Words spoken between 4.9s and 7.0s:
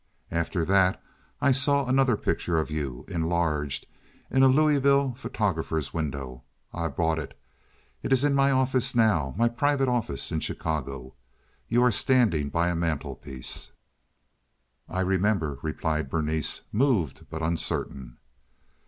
photographer's window. I